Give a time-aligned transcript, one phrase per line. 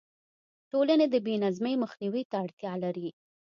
[0.71, 3.09] ټولنې د بې نظمۍ مخنیوي ته اړتیا لري.